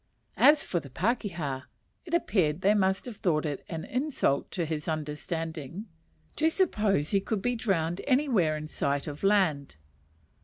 [0.37, 1.65] As for the pakeha,
[2.05, 5.85] it appears they must have thought it an insult to his understanding
[6.37, 9.75] to suppose he could be drowned anywhere in sight of land.